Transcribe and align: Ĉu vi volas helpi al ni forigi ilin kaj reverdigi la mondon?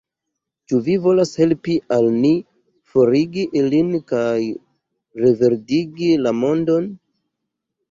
Ĉu 0.69 0.77
vi 0.85 0.93
volas 1.01 1.33
helpi 1.41 1.75
al 1.97 2.07
ni 2.23 2.31
forigi 2.93 3.45
ilin 3.63 3.93
kaj 4.13 4.33
reverdigi 5.27 6.11
la 6.27 6.37
mondon? 6.43 6.93